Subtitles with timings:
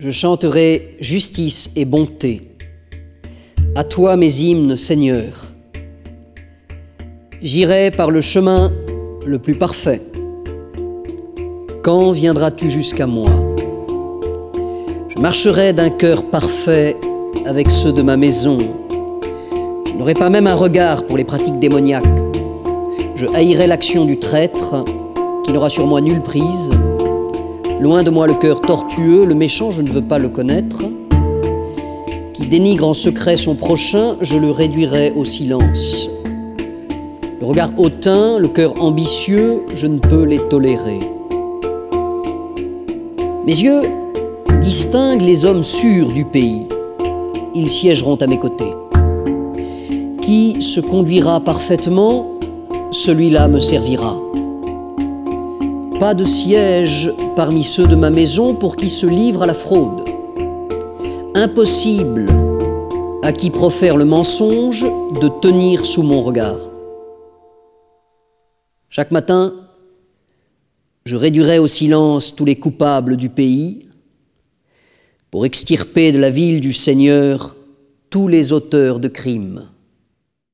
[0.00, 2.56] Je chanterai justice et bonté.
[3.76, 5.52] À toi mes hymnes, Seigneur.
[7.40, 8.72] J'irai par le chemin
[9.24, 10.02] le plus parfait.
[11.84, 13.30] Quand viendras-tu jusqu'à moi?
[15.14, 16.96] Je marcherai d'un cœur parfait
[17.46, 18.58] avec ceux de ma maison.
[19.86, 22.04] Je n'aurai pas même un regard pour les pratiques démoniaques.
[23.14, 24.84] Je haïrai l'action du traître
[25.44, 26.72] qui n'aura sur moi nulle prise.
[27.80, 30.78] Loin de moi le cœur tortueux, le méchant, je ne veux pas le connaître.
[32.32, 36.08] Qui dénigre en secret son prochain, je le réduirai au silence.
[37.40, 41.00] Le regard hautain, le cœur ambitieux, je ne peux les tolérer.
[43.46, 43.82] Mes yeux
[44.62, 46.66] distinguent les hommes sûrs du pays.
[47.54, 48.72] Ils siégeront à mes côtés.
[50.22, 52.38] Qui se conduira parfaitement,
[52.90, 54.23] celui-là me servira.
[56.00, 60.02] Pas de siège parmi ceux de ma maison pour qui se livre à la fraude.
[61.34, 62.26] Impossible
[63.22, 66.58] à qui profère le mensonge de tenir sous mon regard.
[68.90, 69.54] Chaque matin,
[71.06, 73.88] je réduirai au silence tous les coupables du pays
[75.30, 77.56] pour extirper de la ville du Seigneur
[78.10, 79.68] tous les auteurs de crimes.